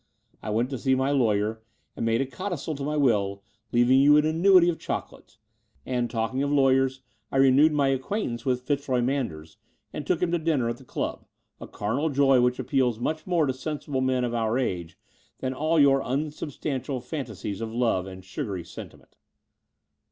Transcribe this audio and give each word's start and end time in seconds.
I 0.41 0.49
went 0.49 0.71
to 0.71 0.79
see 0.79 0.95
my 0.95 1.11
lawyer 1.11 1.61
and 1.95 2.03
made 2.03 2.21
a 2.21 2.25
codicil 2.25 2.73
to 2.73 2.83
my 2.83 2.97
will, 2.97 3.43
leaving 3.71 3.99
you 3.99 4.17
an 4.17 4.25
annuity 4.25 4.67
of 4.67 4.79
chocolates; 4.79 5.37
and, 5.85 6.09
talking 6.09 6.41
of 6.41 6.51
lawyers, 6.51 7.01
I 7.31 7.37
renewed 7.37 7.71
my 7.71 7.89
acquaintance 7.89 8.43
with 8.43 8.65
Pitzroy 8.65 9.01
Manders 9.03 9.57
and 9.93 10.07
took 10.07 10.19
him 10.19 10.31
to 10.31 10.39
dinner 10.39 10.67
at 10.69 10.77
t)he 10.77 10.87
club, 10.87 11.27
a 11.59 11.67
carnal 11.67 12.09
joy 12.09 12.41
which 12.41 12.57
appeals 12.57 12.97
much 12.97 13.27
more 13.27 13.45
to 13.45 13.53
sensible 13.53 14.01
men 14.01 14.23
of 14.23 14.33
our 14.33 14.57
age 14.57 14.97
than 15.37 15.53
all 15.53 15.79
your 15.79 16.01
unsubstantial 16.01 16.99
fan 16.99 17.25
tasies 17.25 17.61
of 17.61 17.71
love 17.71 18.07
and 18.07 18.25
sugary 18.25 18.63
sentiment." 18.63 19.17